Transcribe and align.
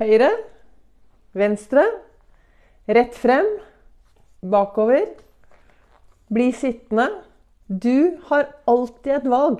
Høyre, 0.00 0.30
venstre, 1.36 1.82
rett 2.88 3.12
frem, 3.20 3.44
bakover. 4.40 5.10
Bli 6.32 6.46
sittende. 6.56 7.04
Du 7.68 8.16
har 8.30 8.46
alltid 8.64 9.12
et 9.18 9.26
valg. 9.28 9.58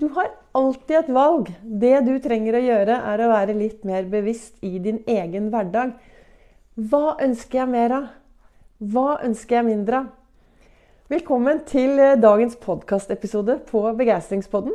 Du 0.00 0.06
har 0.16 0.30
alltid 0.56 0.96
et 1.02 1.10
valg. 1.12 1.50
Det 1.60 1.92
du 2.06 2.14
trenger 2.24 2.56
å 2.56 2.62
gjøre, 2.64 2.96
er 3.12 3.20
å 3.20 3.28
være 3.34 3.58
litt 3.58 3.84
mer 3.84 4.08
bevisst 4.08 4.56
i 4.64 4.78
din 4.80 5.02
egen 5.04 5.52
hverdag. 5.52 5.92
Hva 6.80 7.18
ønsker 7.20 7.60
jeg 7.60 7.72
mer 7.74 7.96
av? 7.98 8.08
Hva 8.80 9.18
ønsker 9.28 9.60
jeg 9.60 9.68
mindre 9.68 10.00
av? 10.06 10.08
Velkommen 11.12 11.60
til 11.68 12.00
dagens 12.22 12.56
podkastepisode 12.64 13.60
på 13.68 13.84
Begeistringspodden. 14.00 14.72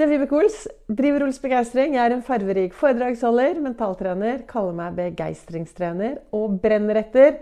Det 0.00 0.06
er 0.06 0.14
Vibeke 0.14 0.32
Ols. 0.32 0.54
Driver 0.88 1.26
Ols 1.26 1.36
Begeistring. 1.42 1.92
Jeg 1.92 2.00
er 2.00 2.14
en 2.14 2.22
farverik 2.24 2.72
foredragsholder, 2.72 3.58
mentaltrener, 3.60 4.38
kaller 4.48 4.72
meg 4.72 4.94
begeistringstrener 4.96 6.14
og 6.32 6.54
brenner 6.62 7.02
etter 7.02 7.34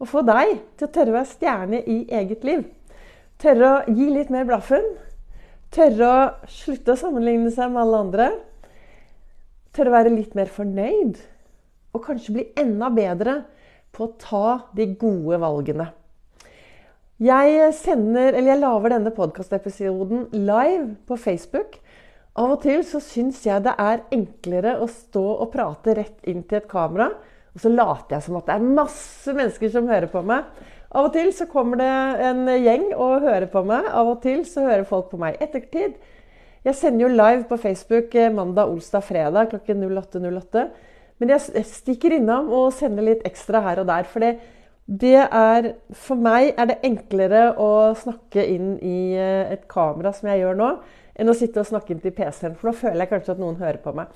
å 0.00 0.06
få 0.08 0.22
deg 0.24 0.54
til 0.80 0.86
å 0.86 0.94
tørre 0.94 1.12
å 1.12 1.16
være 1.18 1.28
stjerne 1.34 1.82
i 1.84 1.98
eget 2.16 2.46
liv. 2.48 2.62
Tørre 3.36 3.72
å 3.74 3.82
gi 3.92 4.06
litt 4.14 4.32
mer 4.32 4.48
blaffen. 4.48 4.88
Tørre 5.76 6.08
å 6.08 6.48
slutte 6.48 6.94
å 6.94 7.00
sammenligne 7.02 7.52
seg 7.52 7.74
med 7.74 7.82
alle 7.82 8.00
andre. 8.06 8.30
Tørre 9.76 9.92
å 9.92 9.96
være 9.98 10.14
litt 10.14 10.32
mer 10.38 10.48
fornøyd. 10.54 11.20
Og 11.92 12.06
kanskje 12.08 12.38
bli 12.38 12.46
enda 12.56 12.88
bedre 12.88 13.42
på 13.92 14.08
å 14.08 14.14
ta 14.16 14.46
de 14.80 14.88
gode 14.96 15.42
valgene. 15.44 15.90
Jeg 17.20 17.68
sender, 17.74 18.30
eller 18.30 18.54
jeg 18.54 18.62
lager 18.62 18.92
denne 18.94 19.12
podkastepisoden 19.12 20.28
live 20.32 20.94
på 21.04 21.20
Facebook. 21.20 21.80
Av 22.38 22.52
og 22.54 22.60
til 22.62 22.84
så 22.86 23.00
syns 23.02 23.40
jeg 23.46 23.64
det 23.64 23.74
er 23.82 24.04
enklere 24.14 24.76
å 24.78 24.86
stå 24.90 25.24
og 25.42 25.48
prate 25.50 25.96
rett 25.98 26.28
inn 26.30 26.44
til 26.46 26.60
et 26.60 26.68
kamera. 26.70 27.10
Og 27.56 27.62
så 27.64 27.72
later 27.72 28.14
jeg 28.14 28.26
som 28.28 28.36
at 28.38 28.46
det 28.46 28.54
er 28.54 28.74
masse 28.76 29.32
mennesker 29.34 29.72
som 29.74 29.88
hører 29.90 30.06
på 30.12 30.22
meg. 30.26 30.46
Av 30.88 31.08
og 31.08 31.16
til 31.16 31.32
så 31.34 31.48
kommer 31.50 31.80
det 31.80 31.88
en 32.28 32.44
gjeng 32.48 32.92
og 32.94 33.24
hører 33.26 33.48
på 33.50 33.64
meg. 33.66 33.88
Av 33.90 34.12
og 34.12 34.20
til 34.22 34.44
så 34.46 34.68
hører 34.68 34.86
folk 34.88 35.10
på 35.10 35.18
meg 35.20 35.34
i 35.34 35.48
ettertid. 35.48 35.96
Jeg 36.66 36.78
sender 36.78 37.06
jo 37.06 37.16
live 37.16 37.48
på 37.48 37.58
Facebook 37.60 38.14
eh, 38.18 38.30
mandag, 38.34 38.70
olsdag, 38.70 39.02
fredag 39.08 39.50
klokken 39.50 39.82
08.08. 39.88 40.64
Men 41.18 41.34
jeg 41.34 41.66
stikker 41.66 42.14
innom 42.14 42.52
og 42.54 42.70
sender 42.76 43.06
litt 43.08 43.26
ekstra 43.26 43.64
her 43.66 43.82
og 43.82 43.90
der. 43.90 44.06
For 44.06 44.22
det 44.22 45.18
er 45.26 45.72
For 45.92 46.16
meg 46.16 46.54
er 46.54 46.70
det 46.70 46.78
enklere 46.86 47.42
å 47.60 47.70
snakke 47.98 48.46
inn 48.46 48.76
i 48.78 49.00
eh, 49.18 49.50
et 49.52 49.66
kamera, 49.70 50.14
som 50.14 50.30
jeg 50.30 50.44
gjør 50.44 50.62
nå, 50.62 50.70
enn 51.18 51.30
å 51.30 51.36
sitte 51.36 51.62
og 51.62 51.68
snakke 51.68 51.94
inn 51.94 52.02
til 52.02 52.14
PC-en. 52.14 52.54
For 52.58 52.70
da 52.70 52.78
føler 52.78 53.02
jeg 53.02 53.12
kanskje 53.12 53.34
at 53.34 53.42
noen 53.42 53.58
hører 53.60 53.80
på 53.82 53.94
meg. 53.96 54.12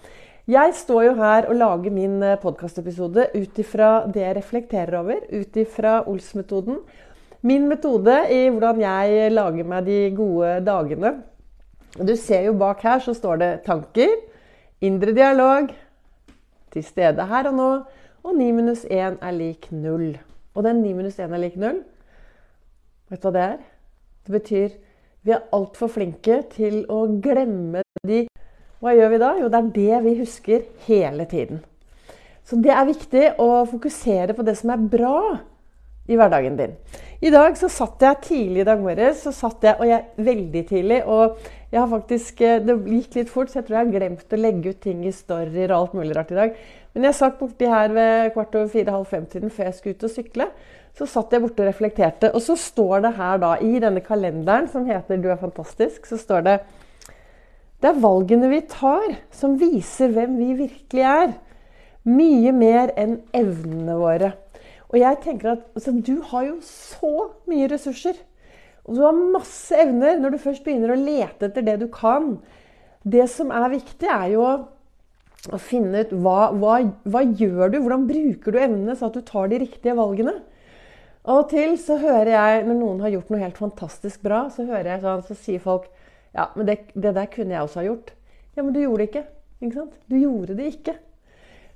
Jeg 0.50 0.74
står 0.74 1.04
jo 1.06 1.14
her 1.20 1.46
og 1.50 1.58
lager 1.58 1.94
min 1.94 2.16
eh, 2.26 2.38
podkastepisode 2.42 3.28
ut 3.34 3.58
ifra 3.62 3.90
det 4.10 4.24
jeg 4.24 4.36
reflekterer 4.40 4.96
over, 4.98 5.20
ut 5.30 5.58
ifra 5.62 6.00
Ols-metoden. 6.10 6.80
Min 7.46 7.68
metode 7.70 8.16
i 8.30 8.48
hvordan 8.48 8.80
jeg 8.82 9.30
lager 9.34 9.68
meg 9.70 9.86
de 9.86 10.00
gode 10.18 10.56
dagene. 10.66 11.14
Du 11.98 12.14
ser 12.16 12.48
jo 12.48 12.56
bak 12.58 12.82
her 12.86 13.02
så 13.04 13.14
står 13.14 13.38
det 13.38 13.50
tanker, 13.66 14.14
indre 14.82 15.14
dialog, 15.14 15.70
til 16.72 16.84
stede 16.86 17.26
her 17.28 17.50
og 17.50 17.58
nå, 17.58 17.70
og 18.22 18.38
9 18.38 18.52
minus 18.56 18.86
1 18.88 19.18
er 19.20 19.34
lik 19.36 19.68
0. 19.70 20.06
Og 20.54 20.64
den 20.64 20.82
9 20.82 20.94
minus 20.96 21.18
1 21.20 21.34
er 21.34 21.42
lik 21.42 21.58
0, 21.60 21.82
vet 23.12 23.22
du 23.22 23.28
hva 23.28 23.34
det 23.34 23.42
er? 23.44 23.60
Det 24.26 24.34
betyr 24.40 24.78
vi 25.22 25.34
er 25.34 25.44
altfor 25.54 25.90
flinke 25.92 26.40
til 26.50 26.82
å 26.90 27.04
glemme 27.22 27.84
de 28.06 28.24
Hva 28.82 28.96
gjør 28.96 29.12
vi 29.12 29.18
da? 29.22 29.28
Jo, 29.38 29.46
det 29.46 29.58
er 29.60 29.70
det 29.76 29.98
vi 30.02 30.12
husker 30.18 30.62
hele 30.88 31.24
tiden. 31.30 31.60
Så 32.42 32.58
det 32.58 32.72
er 32.74 32.88
viktig 32.88 33.28
å 33.38 33.62
fokusere 33.70 34.34
på 34.34 34.42
det 34.42 34.56
som 34.58 34.72
er 34.74 34.88
bra 34.90 35.18
i 36.10 36.18
hverdagen 36.18 36.56
din. 36.58 36.74
I 37.22 37.30
dag 37.30 37.54
så 37.54 37.68
satt 37.70 38.02
jeg 38.02 38.22
tidlig 38.24 38.64
i 38.64 38.66
dag 38.66 38.82
morges, 38.82 39.20
så 39.22 39.30
satt 39.30 39.62
jeg, 39.62 39.76
og 39.78 39.86
jeg 39.86 40.26
veldig 40.26 40.62
tidlig. 40.66 40.98
Og 41.06 41.38
jeg 41.70 41.78
har 41.78 41.90
faktisk 41.92 42.42
eh, 42.42 42.58
Det 42.66 42.74
gikk 42.90 43.20
litt 43.20 43.30
fort, 43.30 43.52
så 43.52 43.60
jeg 43.60 43.68
tror 43.68 43.78
jeg 43.78 43.86
har 43.86 43.94
glemt 43.94 44.34
å 44.34 44.40
legge 44.40 44.72
ut 44.74 44.82
ting 44.82 45.04
i 45.06 45.14
storyer 45.14 45.70
og 45.70 45.76
alt 45.78 45.94
mulig 46.00 46.16
rart 46.18 46.34
i 46.34 46.40
dag. 46.40 46.56
Men 46.92 47.06
jeg 47.06 47.20
satt 47.20 47.38
borti 47.38 47.70
her 47.70 47.94
ved 47.94 48.32
kvart 48.34 48.58
over 48.58 48.74
fire-halv 48.74 49.06
fem-tiden 49.08 49.54
før 49.54 49.70
jeg 49.70 49.78
skulle 49.78 49.94
ut 49.94 50.08
og 50.08 50.16
sykle. 50.16 50.48
Så 50.98 51.08
satt 51.08 51.32
jeg 51.32 51.40
borte 51.40 51.64
og 51.64 51.70
reflekterte. 51.70 52.30
Og 52.36 52.42
så 52.44 52.56
står 52.58 53.06
det 53.06 53.14
her 53.16 53.40
da, 53.42 53.54
i 53.64 53.80
denne 53.80 54.02
kalenderen 54.04 54.68
som 54.68 54.84
heter 54.86 55.16
'Du 55.16 55.30
er 55.30 55.40
fantastisk', 55.40 56.06
så 56.06 56.18
står 56.18 56.40
det 56.44 56.60
Det 57.82 57.88
er 57.88 58.00
valgene 58.00 58.48
vi 58.48 58.60
tar, 58.60 59.16
som 59.30 59.58
viser 59.58 60.12
hvem 60.12 60.38
vi 60.38 60.52
virkelig 60.54 61.02
er. 61.02 61.32
Mye 62.04 62.52
mer 62.52 62.92
enn 62.96 63.22
evnene 63.34 63.96
våre. 63.98 64.32
Og 64.92 64.98
jeg 65.00 65.18
tenker 65.22 65.52
at 65.52 65.64
altså, 65.74 65.92
Du 66.06 66.22
har 66.22 66.44
jo 66.44 66.60
så 66.60 67.30
mye 67.48 67.68
ressurser. 67.72 68.14
Og 68.84 68.96
du 68.96 69.02
har 69.02 69.12
masse 69.12 69.74
evner 69.78 70.18
når 70.18 70.34
du 70.34 70.42
først 70.42 70.64
begynner 70.64 70.92
å 70.92 71.00
lete 71.00 71.48
etter 71.48 71.62
det 71.62 71.78
du 71.80 71.88
kan. 71.88 72.36
Det 73.02 73.28
som 73.30 73.50
er 73.50 73.68
viktig, 73.72 74.08
er 74.10 74.32
jo 74.34 74.42
å, 74.46 75.58
finne 75.58 76.04
ut 76.04 76.14
hva, 76.22 76.52
hva, 76.54 76.78
hva 77.02 77.22
gjør 77.26 77.72
du 77.72 77.80
Hvordan 77.80 78.06
bruker 78.06 78.54
du 78.54 78.58
evnene 78.58 78.94
så 78.94 79.08
at 79.08 79.16
du 79.18 79.24
tar 79.26 79.48
de 79.50 79.58
riktige 79.64 79.96
valgene? 79.98 80.36
Av 81.22 81.44
og 81.44 81.52
til 81.52 81.76
så 81.78 82.00
hører 82.02 82.32
jeg, 82.32 82.64
når 82.66 82.78
noen 82.80 83.02
har 83.04 83.12
gjort 83.14 83.28
noe 83.30 83.42
helt 83.44 83.58
fantastisk 83.60 84.24
bra, 84.24 84.48
så 84.50 84.66
hører 84.66 84.96
jeg 84.96 85.04
sånn, 85.04 85.22
så 85.28 85.38
sier 85.38 85.62
folk 85.62 85.86
Ja, 86.32 86.48
men 86.56 86.66
det, 86.66 86.78
det 86.96 87.12
der 87.14 87.28
kunne 87.30 87.54
jeg 87.54 87.62
også 87.62 87.78
ha 87.82 87.86
gjort. 87.86 88.14
Ja, 88.56 88.62
men 88.64 88.72
du 88.74 88.80
gjorde 88.80 89.02
det 89.02 89.08
ikke. 89.10 89.24
ikke 89.60 89.76
sant? 89.76 89.96
Du 90.08 90.16
gjorde 90.16 90.56
det 90.58 90.68
ikke. 90.72 90.94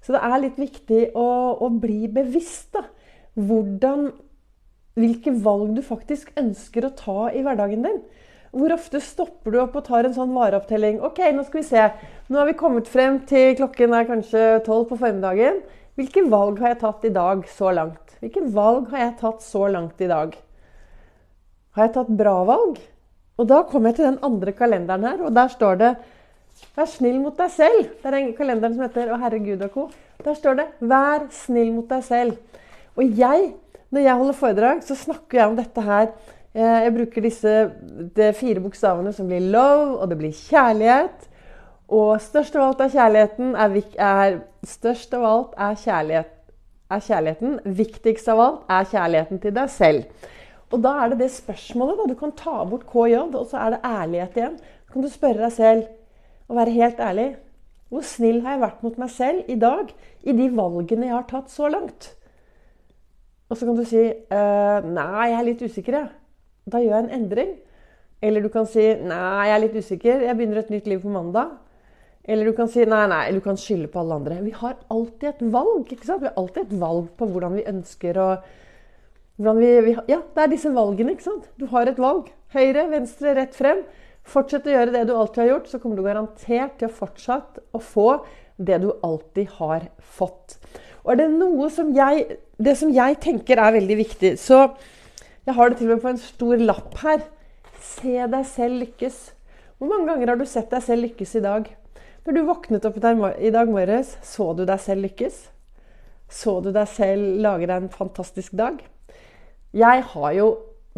Så 0.02 0.14
det 0.14 0.22
er 0.24 0.40
litt 0.40 0.58
viktig 0.60 1.00
å, 1.18 1.26
å 1.60 1.68
bli 1.82 2.06
bevisst. 2.08 2.72
da. 2.74 2.86
Hvordan, 3.36 4.08
hvilke 4.96 5.34
valg 5.44 5.76
du 5.76 5.82
faktisk 5.84 6.32
ønsker 6.40 6.88
å 6.88 6.94
ta 6.96 7.18
i 7.30 7.42
hverdagen 7.44 7.84
din. 7.84 8.00
Hvor 8.56 8.72
ofte 8.72 9.02
stopper 9.04 9.52
du 9.52 9.60
opp 9.60 9.76
og 9.76 9.84
tar 9.88 10.08
en 10.08 10.16
sånn 10.16 10.34
vareopptelling? 10.36 11.02
Ok, 11.04 11.20
nå 11.36 11.44
skal 11.44 11.60
vi 11.60 11.66
se. 11.68 11.86
Nå 12.30 12.40
har 12.40 12.48
vi 12.48 12.56
kommet 12.58 12.88
frem 12.88 13.20
til 13.28 13.52
klokken 13.58 13.94
er 13.94 14.08
kanskje 14.08 14.44
tolv 14.66 14.88
på 14.90 14.98
formiddagen. 15.02 15.60
Hvilke 16.00 16.24
valg 16.32 16.62
har 16.62 16.72
jeg 16.72 16.82
tatt 16.86 17.04
i 17.08 17.12
dag 17.12 17.44
så 17.52 17.74
langt? 17.76 18.05
Hvilke 18.22 18.42
valg 18.54 18.90
har 18.92 19.02
jeg 19.02 19.16
tatt 19.20 19.44
så 19.44 19.66
langt 19.68 20.00
i 20.00 20.08
dag? 20.10 20.36
Har 21.76 21.88
jeg 21.88 21.96
tatt 21.98 22.12
bra 22.16 22.36
valg? 22.48 22.78
Og 23.36 23.48
da 23.50 23.60
kommer 23.68 23.92
jeg 23.92 23.98
til 23.98 24.08
den 24.08 24.22
andre 24.24 24.54
kalenderen 24.56 25.04
her, 25.04 25.24
og 25.26 25.34
der 25.36 25.50
står 25.52 25.80
det 25.82 25.96
Vær 26.72 26.88
snill 26.88 27.18
mot 27.20 27.36
deg 27.36 27.50
selv. 27.52 27.82
Det 28.00 28.08
er 28.08 28.14
den 28.16 28.30
kalenderen 28.36 28.72
som 28.72 28.86
heter 28.86 29.10
Å 29.12 29.18
herregud 29.20 29.64
og 29.66 29.74
co. 29.74 29.82
Der 30.24 30.38
står 30.38 30.56
det 30.56 30.66
Vær 30.80 31.26
snill 31.36 31.74
mot 31.74 31.90
deg 31.90 32.00
selv. 32.06 32.62
Og 32.96 33.20
jeg, 33.20 33.50
når 33.92 34.06
jeg 34.06 34.20
holder 34.22 34.38
foredrag, 34.38 34.80
så 34.86 34.96
snakker 34.96 35.42
jeg 35.42 35.50
om 35.50 35.58
dette 35.58 35.84
her. 35.84 36.08
Jeg 36.56 36.94
bruker 36.94 37.26
disse 37.26 37.52
fire 38.38 38.62
bokstavene 38.64 39.12
som 39.12 39.28
blir 39.28 39.44
love, 39.52 39.98
og 40.00 40.08
det 40.08 40.16
blir 40.22 40.32
kjærlighet. 40.32 41.28
Og 41.92 42.16
størst 42.24 42.56
av 42.56 42.70
alt 42.70 42.80
er 42.86 42.94
kjærligheten 42.96 43.52
er, 43.52 43.76
er, 44.00 44.38
Størst 44.66 45.12
av 45.14 45.22
alt 45.28 45.52
er, 45.60 45.76
kjærlighet, 45.78 46.32
er 46.90 47.02
kjærligheten. 47.02 47.60
Viktigst 47.64 48.28
av 48.32 48.42
alt 48.42 48.72
er 48.72 48.90
kjærligheten 48.92 49.42
til 49.42 49.54
deg 49.56 49.70
selv. 49.72 50.28
Og 50.74 50.82
da 50.82 50.92
er 51.02 51.12
det 51.12 51.20
det 51.24 51.30
spørsmålet. 51.30 51.98
da, 51.98 52.06
Du 52.12 52.18
kan 52.18 52.32
ta 52.32 52.64
bort 52.64 52.86
KJ, 52.86 53.16
og 53.34 53.46
så 53.50 53.56
er 53.56 53.70
det 53.70 53.84
ærlighet 53.84 54.36
igjen. 54.36 54.58
Så 54.86 54.92
kan 54.92 55.02
du 55.02 55.08
spørre 55.08 55.42
deg 55.42 55.52
selv 55.52 55.84
og 56.48 56.56
være 56.56 56.70
helt 56.70 57.00
ærlig. 57.00 57.36
Hvor 57.88 58.02
snill 58.02 58.40
har 58.42 58.56
jeg 58.56 58.60
vært 58.60 58.82
mot 58.82 58.98
meg 58.98 59.10
selv 59.10 59.44
i 59.48 59.54
dag 59.54 59.92
i 60.26 60.32
de 60.32 60.48
valgene 60.56 61.06
jeg 61.06 61.14
har 61.14 61.26
tatt 61.30 61.50
så 61.50 61.68
langt? 61.70 62.16
Og 63.48 63.56
så 63.56 63.66
kan 63.66 63.76
du 63.78 63.84
si 63.86 64.02
uh, 64.02 64.78
Nei, 64.82 65.28
jeg 65.30 65.38
er 65.38 65.46
litt 65.46 65.62
usikker, 65.62 66.00
jeg. 66.00 66.08
Da 66.66 66.80
gjør 66.82 66.96
jeg 66.96 67.04
en 67.04 67.14
endring. 67.22 67.52
Eller 68.22 68.42
du 68.42 68.48
kan 68.50 68.66
si 68.66 68.82
Nei, 68.82 69.46
jeg 69.46 69.54
er 69.54 69.62
litt 69.62 69.78
usikker. 69.78 70.26
Jeg 70.26 70.36
begynner 70.38 70.64
et 70.64 70.72
nytt 70.74 70.90
liv 70.90 71.02
på 71.04 71.14
mandag. 71.14 71.54
Eller 72.26 72.48
du 72.48 72.56
kan 72.58 72.68
si 72.70 72.82
nei, 72.82 73.04
nei, 73.10 73.20
eller 73.28 73.38
du 73.38 73.44
kan 73.44 73.58
skylde 73.60 73.88
på 73.92 74.00
alle 74.02 74.16
andre. 74.18 74.40
Vi 74.42 74.54
har 74.58 74.74
alltid 74.90 75.28
et 75.28 75.42
valg. 75.54 75.92
ikke 75.92 76.06
sant? 76.08 76.24
Vi 76.24 76.26
har 76.26 76.40
alltid 76.40 76.64
et 76.64 76.80
valg 76.80 77.10
på 77.18 77.28
hvordan 77.30 77.54
vi 77.54 77.68
ønsker 77.70 78.18
å 78.18 78.30
vi, 79.36 79.70
vi, 79.84 79.92
Ja, 80.08 80.22
det 80.34 80.42
er 80.42 80.50
disse 80.50 80.72
valgene. 80.74 81.12
ikke 81.14 81.28
sant? 81.28 81.46
Du 81.60 81.66
har 81.70 81.86
et 81.86 82.00
valg. 82.00 82.32
Høyre, 82.56 82.88
venstre, 82.90 83.36
rett 83.36 83.54
frem. 83.54 83.84
Fortsett 84.26 84.66
å 84.66 84.74
gjøre 84.74 84.94
det 84.94 85.04
du 85.06 85.14
alltid 85.14 85.44
har 85.44 85.52
gjort, 85.52 85.70
så 85.70 85.78
kommer 85.78 86.00
du 86.00 86.02
garantert 86.02 86.78
til 86.80 86.88
å 86.88 86.96
fortsatt 86.96 87.60
å 87.76 87.78
få 87.78 88.08
det 88.58 88.80
du 88.82 88.90
alltid 89.04 89.52
har 89.60 89.86
fått. 90.00 90.56
Og 91.04 91.12
er 91.14 91.20
det 91.20 91.30
noe 91.36 91.70
som 91.70 91.92
jeg 91.94 92.40
Det 92.58 92.72
som 92.74 92.90
jeg 92.90 93.18
tenker 93.20 93.60
er 93.60 93.74
veldig 93.76 93.96
viktig 94.00 94.30
Så 94.40 94.56
jeg 95.46 95.54
har 95.54 95.68
det 95.68 95.76
til 95.78 95.90
og 95.90 95.92
med 95.92 96.02
på 96.02 96.08
en 96.08 96.18
stor 96.18 96.58
lapp 96.58 96.96
her. 97.04 97.20
Se 97.78 98.26
deg 98.26 98.46
selv 98.48 98.80
lykkes. 98.80 99.18
Hvor 99.78 99.92
mange 99.92 100.08
ganger 100.08 100.32
har 100.32 100.40
du 100.40 100.46
sett 100.48 100.72
deg 100.72 100.82
selv 100.82 101.04
lykkes 101.04 101.36
i 101.38 101.42
dag? 101.44 101.68
Når 102.26 102.34
du 102.34 102.42
våknet 102.42 102.86
opp 102.88 102.96
i 102.98 103.50
dag 103.54 103.68
morges, 103.70 104.16
så 104.26 104.48
du 104.58 104.64
deg 104.66 104.80
selv 104.82 105.06
lykkes? 105.06 105.36
Så 106.26 106.56
du 106.58 106.72
deg 106.74 106.88
selv 106.90 107.36
lage 107.38 107.68
deg 107.70 107.84
en 107.84 107.92
fantastisk 107.92 108.56
dag? 108.58 108.80
Jeg 109.70 110.02
har 110.10 110.32
jo 110.34 110.48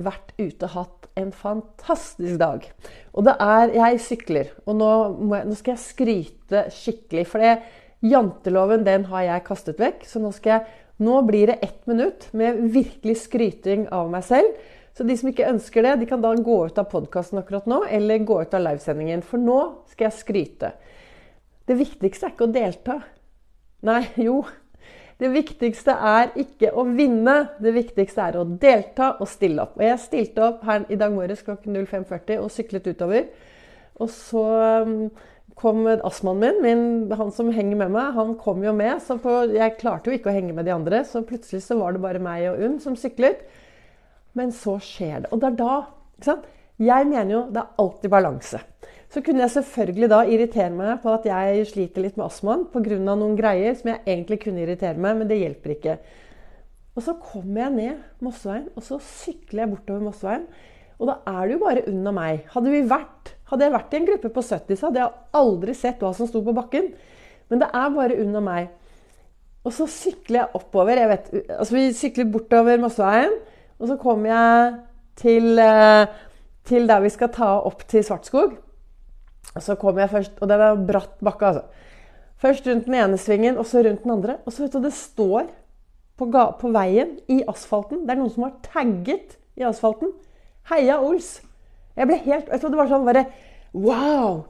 vært 0.00 0.32
ute 0.38 0.64
og 0.64 0.72
hatt 0.72 1.10
en 1.20 1.34
fantastisk 1.36 2.40
dag. 2.40 2.64
Og 3.12 3.28
det 3.28 3.36
er 3.44 3.74
Jeg 3.76 4.00
sykler. 4.06 4.54
Og 4.64 4.80
nå, 4.80 4.90
jeg, 5.34 5.50
nå 5.50 5.60
skal 5.60 5.74
jeg 5.74 5.84
skryte 5.84 6.64
skikkelig. 6.72 7.28
For 7.28 7.44
det, 7.44 7.54
Janteloven 8.08 8.88
den 8.88 9.04
har 9.12 9.28
jeg 9.28 9.46
kastet 9.50 9.84
vekk. 9.84 10.08
Så 10.08 10.24
nå, 10.24 10.32
jeg, 10.40 10.64
nå 10.96 11.20
blir 11.28 11.52
det 11.52 11.60
ett 11.60 11.84
minutt 11.90 12.30
med 12.32 12.70
virkelig 12.72 13.18
skryting 13.26 13.84
av 13.92 14.08
meg 14.08 14.24
selv. 14.24 14.56
Så 14.96 15.04
de 15.04 15.12
som 15.12 15.28
ikke 15.28 15.52
ønsker 15.52 15.84
det, 15.84 15.98
de 16.00 16.08
kan 16.08 16.24
da 16.24 16.32
gå 16.32 16.62
ut 16.70 16.80
av 16.80 16.88
podkasten 16.88 17.42
akkurat 17.42 17.68
nå, 17.68 17.84
eller 17.84 18.24
gå 18.24 18.40
ut 18.40 18.56
av 18.56 18.64
livesendingen. 18.64 19.20
For 19.20 19.36
nå 19.36 19.60
skal 19.92 20.08
jeg 20.08 20.22
skryte. 20.24 20.78
Det 21.68 21.76
viktigste 21.76 22.26
er 22.26 22.32
ikke 22.32 22.48
å 22.48 22.52
delta. 22.54 22.98
Nei, 23.84 24.02
jo. 24.16 24.40
Det 25.18 25.28
viktigste 25.34 25.92
er 25.92 26.30
ikke 26.38 26.70
å 26.78 26.84
vinne. 26.96 27.34
Det 27.60 27.74
viktigste 27.74 28.28
er 28.30 28.38
å 28.38 28.44
delta 28.46 29.10
og 29.18 29.28
stille 29.28 29.64
opp. 29.66 29.74
Og 29.76 29.84
jeg 29.84 30.00
stilte 30.00 30.44
opp 30.46 30.62
her 30.68 30.86
i 30.88 30.98
dag 31.00 31.12
morges 31.12 31.42
klokken 31.46 31.76
05.40 31.82 32.38
og 32.40 32.52
syklet 32.54 32.88
utover. 32.88 33.26
Og 33.98 34.12
så 34.14 34.44
um, 34.86 34.94
kom 35.58 35.82
astmaen 35.90 36.40
min, 36.40 36.60
min, 36.62 36.84
han 37.18 37.32
som 37.34 37.50
henger 37.52 37.80
med 37.82 37.92
meg, 37.98 38.12
han 38.14 38.36
kom 38.40 38.62
jo 38.64 38.72
med. 38.78 39.02
Så 39.04 39.18
på, 39.20 39.34
jeg 39.52 39.76
klarte 39.80 40.08
jo 40.08 40.16
ikke 40.16 40.30
å 40.30 40.36
henge 40.38 40.54
med 40.56 40.70
de 40.70 40.76
andre, 40.76 41.02
så 41.04 41.24
plutselig 41.26 41.64
så 41.66 41.80
var 41.80 41.96
det 41.96 42.04
bare 42.04 42.22
meg 42.22 42.46
og 42.52 42.62
Unn 42.64 42.78
som 42.80 42.96
syklet. 42.96 43.42
Men 44.38 44.54
så 44.54 44.78
skjer 44.80 45.24
det. 45.24 45.32
Og 45.34 45.42
det 45.42 45.50
er 45.50 45.60
da 45.60 45.74
ikke 46.16 46.30
sant? 46.30 46.48
Jeg 46.78 47.10
mener 47.10 47.32
jo 47.34 47.46
det 47.50 47.64
er 47.64 47.82
alltid 47.82 48.12
balanse. 48.12 48.60
Så 49.08 49.22
kunne 49.24 49.40
jeg 49.40 49.54
selvfølgelig 49.54 50.08
da 50.12 50.22
irritere 50.28 50.72
meg 50.74 50.98
på 51.00 51.12
at 51.14 51.26
jeg 51.28 51.66
sliter 51.70 52.04
litt 52.04 52.18
med 52.18 52.26
astmaen 52.26 52.66
pga. 52.68 52.98
noen 53.00 53.36
greier 53.38 53.76
som 53.78 53.88
jeg 53.92 54.02
egentlig 54.04 54.40
kunne 54.42 54.60
irritere 54.64 55.00
meg, 55.00 55.16
men 55.16 55.30
det 55.30 55.40
hjelper 55.40 55.74
ikke. 55.74 55.94
Og 56.98 57.04
så 57.06 57.14
kommer 57.22 57.62
jeg 57.62 57.74
ned 57.76 58.24
Mosseveien, 58.26 58.66
og 58.76 58.84
så 58.84 58.98
sykler 59.00 59.64
jeg 59.64 59.72
bortover 59.72 60.02
Mosseveien. 60.02 60.44
Og 60.98 61.06
da 61.06 61.20
er 61.30 61.46
det 61.46 61.54
jo 61.54 61.62
bare 61.62 61.84
unna 61.88 62.12
meg. 62.12 62.42
Hadde, 62.52 62.82
vært, 62.90 63.32
hadde, 63.48 63.64
jeg 63.64 63.74
vært 63.76 63.94
i 63.94 64.00
en 64.00 64.08
gruppe 64.08 64.32
på 64.34 64.42
70, 64.42 64.76
så 64.76 64.88
hadde 64.88 65.00
jeg 65.04 65.38
aldri 65.40 65.76
sett 65.78 66.02
hva 66.02 66.10
som 66.16 66.28
sto 66.28 66.42
på 66.44 66.56
bakken. 66.56 66.90
Men 67.48 67.62
det 67.62 67.70
er 67.70 67.94
bare 67.94 68.18
unna 68.18 68.42
meg. 68.44 68.72
Og 69.64 69.74
så 69.74 69.86
sykler 69.90 70.42
jeg 70.42 70.58
oppover. 70.58 70.98
Jeg 70.98 71.10
vet, 71.12 71.30
altså 71.54 71.76
Vi 71.76 71.86
sykler 71.96 72.32
bortover 72.32 72.82
Mosseveien. 72.82 73.38
Og 73.78 73.88
så 73.88 73.96
kommer 74.00 74.32
jeg 74.34 74.78
til, 75.22 75.58
eh, 75.58 76.06
til, 76.66 76.88
der 76.88 77.00
vi 77.00 77.14
skal 77.14 77.30
ta 77.30 77.60
opp 77.62 77.86
til 77.88 78.02
Svartskog. 78.04 78.58
Så 79.58 79.74
kom 79.80 79.96
jeg 79.98 80.10
først 80.12 80.40
Og 80.42 80.50
det 80.50 80.58
er 80.60 80.82
bratt 80.88 81.16
bakke, 81.24 81.46
altså. 81.46 81.62
Først 82.38 82.66
rundt 82.68 82.86
den 82.86 82.94
ene 82.94 83.18
svingen, 83.18 83.58
og 83.58 83.66
så 83.66 83.82
rundt 83.82 84.04
den 84.04 84.14
andre. 84.14 84.36
Og 84.46 84.54
så 84.54 84.62
vet 84.62 84.76
du, 84.76 84.82
det 84.84 84.94
står 84.94 85.48
på, 86.18 86.28
på 86.60 86.70
veien, 86.74 87.16
i 87.30 87.40
asfalten 87.50 88.04
Det 88.04 88.14
er 88.14 88.20
noen 88.20 88.34
som 88.34 88.46
har 88.46 88.54
tagget 88.62 89.38
i 89.58 89.66
asfalten. 89.66 90.12
Heia 90.70 91.00
Ols! 91.02 91.38
Jeg 91.98 92.06
ble 92.06 92.20
helt 92.22 92.52
Jeg 92.52 92.60
trodde 92.60 92.76
Det 92.76 92.82
var 92.82 92.92
sånn 92.92 93.08
bare 93.08 93.24
Wow! 93.74 94.44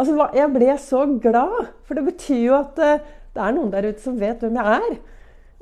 Altså, 0.00 0.28
jeg 0.34 0.50
ble 0.54 0.76
så 0.80 1.02
glad. 1.22 1.66
For 1.86 1.98
det 1.98 2.06
betyr 2.06 2.40
jo 2.46 2.54
at 2.56 2.78
uh, 2.80 3.10
det 3.32 3.42
er 3.42 3.52
noen 3.54 3.70
der 3.72 3.90
ute 3.90 4.02
som 4.02 4.16
vet 4.18 4.40
hvem 4.42 4.56
jeg 4.58 4.78
er. 4.78 4.96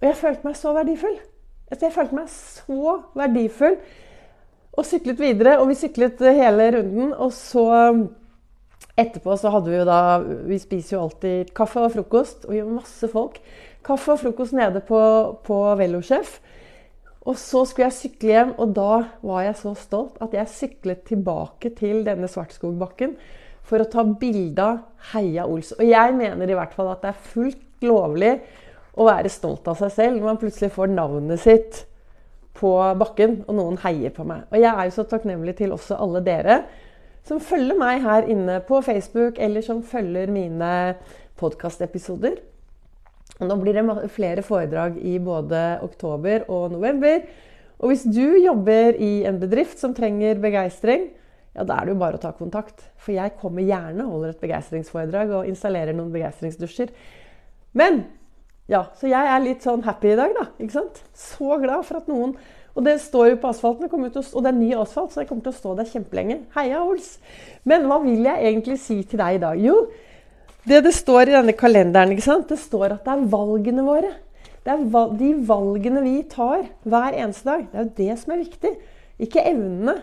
Og 0.01 0.07
jeg 0.07 0.17
følte 0.17 0.47
meg 0.47 0.57
så 0.57 0.73
verdifull. 0.75 1.19
Altså, 1.71 1.85
jeg 1.87 1.95
følte 1.95 2.17
meg 2.17 2.31
så 2.33 2.95
verdifull. 3.19 3.77
Og 4.79 4.87
syklet 4.87 5.21
videre, 5.21 5.59
og 5.59 5.69
vi 5.69 5.77
syklet 5.77 6.23
hele 6.25 6.71
runden. 6.79 7.13
Og 7.13 7.35
så 7.37 7.67
etterpå 9.01 9.35
så 9.41 9.53
hadde 9.55 9.73
vi 9.73 9.79
jo 9.79 9.89
da 9.89 10.21
Vi 10.21 10.59
spiser 10.61 10.97
jo 10.97 11.03
alltid 11.07 11.51
kaffe 11.57 11.83
og 11.85 11.93
frokost, 11.97 12.47
og 12.47 12.55
vi 12.55 12.63
var 12.63 12.79
masse 12.81 13.11
folk. 13.11 13.41
Kaffe 13.87 14.15
og 14.15 14.23
frokost 14.23 14.57
nede 14.57 14.83
på, 14.87 15.01
på 15.47 15.59
Velosjef. 15.81 16.39
Og 17.29 17.37
så 17.37 17.67
skulle 17.69 17.91
jeg 17.91 17.99
sykle 17.99 18.33
hjem, 18.33 18.55
og 18.61 18.73
da 18.77 18.93
var 19.27 19.45
jeg 19.45 19.59
så 19.61 19.75
stolt 19.77 20.17
at 20.25 20.33
jeg 20.37 20.53
syklet 20.55 21.05
tilbake 21.09 21.73
til 21.77 22.01
denne 22.07 22.31
Svartskogbakken 22.31 23.15
for 23.67 23.83
å 23.83 23.89
ta 23.93 24.05
bilde 24.05 24.65
av 24.65 24.81
Heia 25.13 25.45
Ols. 25.47 25.75
Og 25.77 25.85
jeg 25.85 26.17
mener 26.17 26.51
i 26.51 26.57
hvert 26.57 26.73
fall 26.75 26.91
at 26.95 27.05
det 27.05 27.13
er 27.13 27.29
fullt 27.35 27.87
lovlig 27.87 28.33
å 28.97 29.07
være 29.07 29.31
stolt 29.33 29.69
av 29.71 29.79
seg 29.79 29.93
selv 29.95 30.19
når 30.19 30.33
man 30.33 30.41
plutselig 30.41 30.73
får 30.75 30.93
navnet 30.93 31.43
sitt 31.45 31.85
på 32.61 32.73
bakken, 32.99 33.43
og 33.47 33.57
noen 33.57 33.79
heier 33.85 34.13
på 34.13 34.25
meg. 34.27 34.45
Og 34.51 34.59
jeg 34.61 34.71
er 34.73 34.89
jo 34.89 34.97
så 34.97 35.07
takknemlig 35.09 35.55
til 35.61 35.73
også 35.77 36.01
alle 36.01 36.25
dere 36.25 36.63
som 37.27 37.41
følger 37.43 37.79
meg 37.79 38.03
her 38.05 38.29
inne 38.31 38.61
på 38.67 38.81
Facebook, 38.85 39.39
eller 39.39 39.65
som 39.65 39.83
følger 39.87 40.33
mine 40.33 40.71
podkastepisoder. 41.41 42.39
Nå 43.41 43.57
blir 43.61 43.77
det 43.77 44.11
flere 44.13 44.45
foredrag 44.45 44.99
i 45.01 45.17
både 45.23 45.81
oktober 45.85 46.45
og 46.53 46.75
november. 46.75 47.23
Og 47.81 47.93
hvis 47.93 48.05
du 48.05 48.37
jobber 48.43 48.99
i 49.01 49.25
en 49.29 49.41
bedrift 49.41 49.81
som 49.81 49.95
trenger 49.97 50.41
begeistring, 50.43 51.09
ja, 51.57 51.65
da 51.65 51.81
er 51.81 51.89
det 51.89 51.95
jo 51.95 52.01
bare 52.03 52.19
å 52.19 52.23
ta 52.23 52.35
kontakt. 52.37 52.85
For 53.01 53.17
jeg 53.17 53.39
kommer 53.41 53.65
gjerne 53.65 54.05
og 54.05 54.19
holder 54.19 54.35
et 54.35 54.43
begeistringsforedrag 54.45 55.33
og 55.39 55.49
installerer 55.49 55.97
noen 55.97 56.13
begeistringsdusjer. 56.13 56.93
Men 57.81 58.05
ja, 58.71 58.85
så 59.01 59.09
jeg 59.11 59.33
er 59.33 59.43
litt 59.43 59.65
sånn 59.67 59.83
happy 59.83 60.13
i 60.13 60.19
dag, 60.19 60.35
da. 60.37 60.47
ikke 60.61 60.77
sant? 60.77 61.01
Så 61.17 61.57
glad 61.63 61.87
for 61.89 61.99
at 61.99 62.11
noen 62.11 62.37
Og 62.77 62.85
det 62.87 62.97
står 63.03 63.33
jo 63.33 63.41
på 63.43 63.51
asfalten, 63.51 63.89
og 63.91 64.45
det 64.45 64.51
er 64.51 64.57
ny 64.57 64.71
asfalt, 64.79 65.13
så 65.13 65.23
jeg 65.23 65.31
kommer 65.31 65.47
til 65.47 65.53
å 65.53 65.59
stå 65.59 65.75
der 65.79 65.89
kjempelenge. 65.91 66.39
Heia, 66.55 66.85
Ols! 66.85 67.17
Men 67.67 67.89
hva 67.91 67.99
vil 68.05 68.23
jeg 68.29 68.47
egentlig 68.53 68.79
si 68.83 69.01
til 69.03 69.21
deg 69.21 69.39
i 69.39 69.43
dag? 69.43 69.61
Jo, 69.61 69.77
det 70.69 70.83
det 70.85 70.93
står 70.95 71.31
i 71.31 71.35
denne 71.35 71.57
kalenderen, 71.57 72.15
det 72.15 72.59
står 72.61 72.95
at 72.95 73.07
det 73.07 73.15
er 73.15 73.31
valgene 73.33 73.85
våre. 73.87 74.13
Det 74.61 74.75
er 74.75 75.17
de 75.17 75.31
valgene 75.49 76.03
vi 76.05 76.17
tar 76.29 76.67
hver 76.85 77.17
eneste 77.17 77.49
dag. 77.49 77.67
Det 77.71 77.79
er 77.79 77.87
jo 77.87 77.97
det 77.97 78.19
som 78.21 78.35
er 78.35 78.43
viktig. 78.45 78.73
Ikke 79.25 79.45
evnene. 79.49 79.97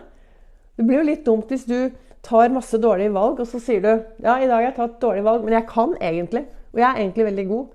Det 0.76 0.86
blir 0.86 1.00
jo 1.00 1.08
litt 1.08 1.24
dumt 1.26 1.50
hvis 1.50 1.66
du 1.66 1.94
tar 2.26 2.50
masse 2.52 2.78
dårlige 2.82 3.14
valg, 3.14 3.38
og 3.38 3.46
så 3.48 3.60
sier 3.62 3.82
du 3.84 3.90
ja, 4.24 4.34
i 4.34 4.48
dag 4.50 4.58
har 4.58 4.66
jeg 4.68 4.76
tatt 4.80 5.00
dårlige 5.02 5.26
valg, 5.26 5.46
men 5.46 5.54
jeg 5.54 5.68
kan 5.70 5.94
egentlig. 6.02 6.44
Og 6.74 6.82
jeg 6.82 6.88
er 6.88 7.02
egentlig 7.04 7.28
veldig 7.30 7.46
god. 7.48 7.66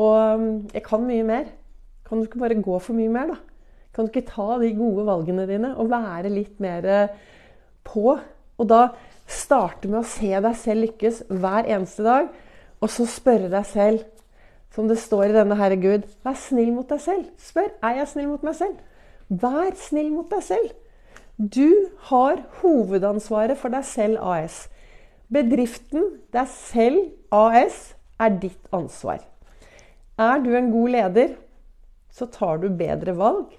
Og 0.00 0.14
um, 0.40 0.48
jeg 0.72 0.84
kan 0.86 1.06
mye 1.06 1.26
mer. 1.26 1.50
Kan 2.06 2.18
du 2.18 2.28
ikke 2.28 2.42
bare 2.42 2.62
gå 2.62 2.78
for 2.82 2.96
mye 2.96 3.10
mer, 3.12 3.34
da? 3.34 3.49
Kan 3.94 4.06
du 4.06 4.12
ikke 4.12 4.28
ta 4.30 4.58
de 4.60 4.70
gode 4.78 5.06
valgene 5.08 5.46
dine 5.50 5.72
og 5.76 5.90
være 5.90 6.30
litt 6.32 6.60
mer 6.62 6.86
eh, 6.86 7.16
på? 7.86 8.14
Og 8.60 8.68
da 8.68 8.90
starte 9.30 9.88
med 9.90 10.02
å 10.02 10.08
se 10.08 10.30
deg 10.30 10.56
selv 10.58 10.86
lykkes 10.86 11.24
hver 11.30 11.68
eneste 11.70 12.04
dag, 12.06 12.30
og 12.80 12.92
så 12.92 13.06
spørre 13.08 13.50
deg 13.52 13.66
selv, 13.68 14.04
som 14.74 14.86
det 14.86 15.00
står 15.02 15.30
i 15.30 15.34
denne 15.34 15.58
Herre 15.58 15.78
Gud, 15.80 16.06
vær 16.24 16.36
snill 16.38 16.70
mot 16.74 16.88
deg 16.88 17.02
selv. 17.02 17.26
Spør 17.42 17.72
er 17.82 18.00
jeg 18.00 18.10
snill 18.12 18.30
mot 18.30 18.44
meg 18.46 18.54
selv. 18.58 18.78
Vær 19.30 19.74
snill 19.78 20.12
mot 20.14 20.30
deg 20.30 20.44
selv. 20.46 20.70
Du 21.40 21.90
har 22.10 22.42
hovedansvaret 22.60 23.58
for 23.58 23.72
deg 23.72 23.86
selv 23.88 24.20
AS. 24.22 24.66
Bedriften 25.32 26.06
deg 26.34 26.50
selv 26.52 27.34
AS 27.34 27.94
er 28.20 28.34
ditt 28.42 28.70
ansvar. 28.76 29.22
Er 30.20 30.42
du 30.44 30.52
en 30.54 30.70
god 30.74 30.94
leder, 30.94 31.34
så 32.12 32.26
tar 32.28 32.60
du 32.60 32.68
bedre 32.68 33.14
valg. 33.16 33.54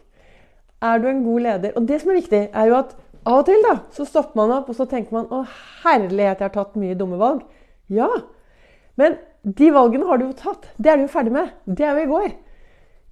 Er 0.81 1.01
du 1.01 1.07
en 1.07 1.23
god 1.23 1.43
leder 1.45 1.75
Og 1.77 1.87
det 1.87 1.99
som 2.01 2.11
er 2.11 2.21
viktig, 2.21 2.41
er 2.53 2.69
jo 2.69 2.77
at 2.79 2.95
av 3.21 3.43
og 3.43 3.45
til 3.45 3.59
da, 3.61 3.75
så 3.93 4.05
stopper 4.09 4.39
man 4.39 4.53
opp 4.55 4.69
og 4.71 4.77
så 4.77 4.87
tenker 4.89 5.13
man 5.13 5.27
å 5.29 5.43
herlighet, 5.83 6.39
jeg 6.39 6.47
har 6.47 6.55
tatt 6.55 6.79
mye 6.81 6.95
dumme 6.97 7.19
valg. 7.21 7.43
Ja, 7.93 8.07
men 8.97 9.19
de 9.45 9.67
valgene 9.73 10.07
har 10.09 10.17
du 10.17 10.25
jo 10.25 10.37
tatt. 10.37 10.65
Det 10.81 10.89
er 10.89 10.97
du 10.97 11.05
jo 11.05 11.11
ferdig 11.11 11.35
med. 11.35 11.51
Det 11.65 11.85
er 11.85 11.99
jo 11.99 12.07
i 12.07 12.09
går. 12.09 12.33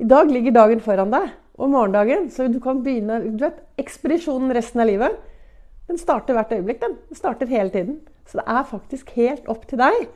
I 0.01 0.07
dag 0.09 0.31
ligger 0.33 0.55
dagen 0.55 0.81
foran 0.81 1.13
deg, 1.13 1.29
og 1.59 1.69
morgendagen. 1.69 2.29
Så 2.33 2.47
du 2.49 2.57
kan 2.63 2.81
begynne 2.81 3.21
du 3.27 3.43
vet, 3.43 3.61
Ekspedisjonen 3.77 4.53
resten 4.55 4.81
av 4.81 4.89
livet 4.89 5.19
den 5.89 5.97
starter 5.97 6.33
hvert 6.37 6.51
øyeblikk. 6.53 6.81
Den. 6.81 6.97
den 7.09 7.17
starter 7.17 7.45
hele 7.49 7.69
tiden. 7.69 7.99
Så 8.27 8.37
det 8.37 8.45
er 8.47 8.63
faktisk 8.63 9.09
helt 9.17 9.47
opp 9.49 9.67
til 9.67 9.81
deg 9.81 10.09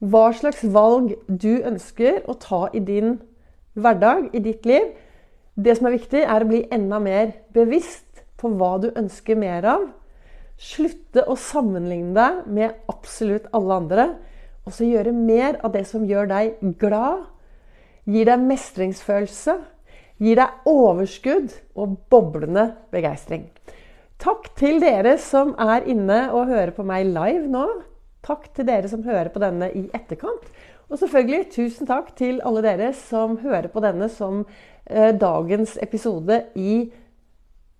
hva 0.00 0.30
slags 0.32 0.62
valg 0.64 1.12
du 1.28 1.60
ønsker 1.66 2.22
å 2.30 2.36
ta 2.40 2.68
i 2.72 2.80
din 2.80 3.18
hverdag, 3.74 4.30
i 4.32 4.40
ditt 4.40 4.64
liv. 4.64 4.94
Det 5.60 5.74
som 5.76 5.88
er 5.88 5.96
viktig, 5.98 6.22
er 6.24 6.40
å 6.40 6.48
bli 6.48 6.62
enda 6.72 7.00
mer 7.02 7.34
bevisst 7.52 8.22
på 8.40 8.48
hva 8.56 8.76
du 8.80 8.88
ønsker 8.96 9.36
mer 9.36 9.66
av. 9.68 9.88
Slutte 10.60 11.26
å 11.28 11.36
sammenligne 11.36 12.14
deg 12.16 12.46
med 12.48 12.78
absolutt 12.88 13.48
alle 13.56 13.76
andre. 13.82 14.06
Og 14.64 14.72
så 14.76 14.88
gjøre 14.88 15.12
mer 15.16 15.58
av 15.64 15.74
det 15.74 15.84
som 15.88 16.06
gjør 16.08 16.30
deg 16.30 16.62
glad, 16.80 17.26
gir 18.08 18.28
deg 18.28 18.44
mestringsfølelse, 18.44 19.56
gir 20.20 20.40
deg 20.40 20.68
overskudd 20.68 21.52
og 21.80 21.96
boblende 22.12 22.70
begeistring. 22.92 23.48
Takk 24.20 24.50
til 24.60 24.80
dere 24.82 25.16
som 25.20 25.54
er 25.60 25.88
inne 25.88 26.26
og 26.28 26.50
hører 26.52 26.74
på 26.76 26.84
meg 26.84 27.08
live 27.08 27.48
nå. 27.48 27.66
Takk 28.24 28.50
til 28.56 28.68
dere 28.68 28.88
som 28.92 29.04
hører 29.06 29.32
på 29.32 29.40
denne 29.40 29.70
i 29.72 29.86
etterkant. 29.96 30.44
Og 30.90 30.98
selvfølgelig 30.98 31.50
tusen 31.54 31.86
takk 31.86 32.10
til 32.18 32.40
alle 32.46 32.62
dere 32.66 32.90
som 32.98 33.36
hører 33.44 33.70
på 33.70 33.82
denne 33.84 34.08
som 34.10 34.42
eh, 34.86 35.12
dagens 35.14 35.76
episode 35.82 36.42
i 36.58 36.90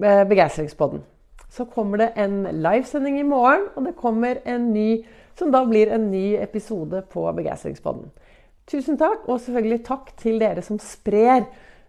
eh, 0.03 0.23
Begeistringspodden. 0.31 1.03
Så 1.51 1.67
kommer 1.67 1.99
det 1.99 2.13
en 2.23 2.45
livesending 2.63 3.19
i 3.19 3.27
morgen, 3.27 3.67
og 3.75 3.89
det 3.89 3.97
kommer 3.99 4.39
en 4.47 4.71
ny 4.73 5.03
som 5.39 5.51
da 5.51 5.65
blir 5.67 5.91
en 5.91 6.11
ny 6.13 6.37
episode 6.39 7.03
på 7.11 7.27
Begeistringspodden. 7.35 8.13
Tusen 8.71 8.99
takk, 9.01 9.27
og 9.27 9.41
selvfølgelig 9.43 9.83
takk 9.89 10.15
til 10.21 10.39
dere 10.39 10.63
som 10.63 10.79
sprer, 10.79 11.49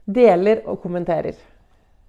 deler 0.09 0.63
og 0.65 0.81
kommenterer. 0.81 1.37